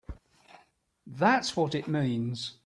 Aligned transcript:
That's 1.05 1.55
what 1.55 1.75
it 1.75 1.87
means! 1.87 2.57